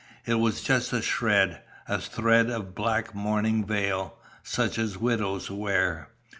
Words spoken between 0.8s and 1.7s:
a shred,